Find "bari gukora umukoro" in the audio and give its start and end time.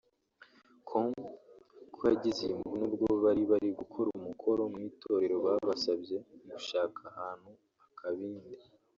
3.51-4.61